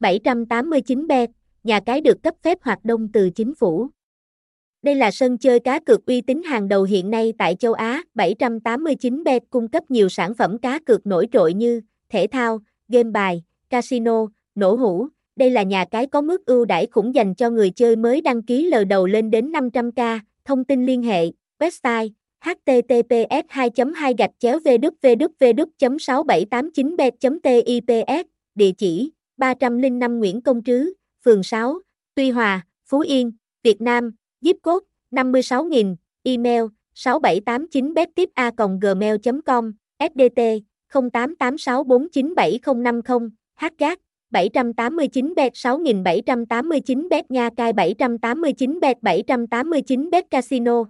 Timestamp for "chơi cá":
5.38-5.80